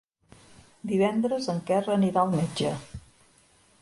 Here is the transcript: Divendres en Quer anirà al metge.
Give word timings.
Divendres 0.93 1.49
en 1.55 1.61
Quer 1.67 1.79
anirà 1.97 2.23
al 2.25 2.33
metge. 2.41 2.73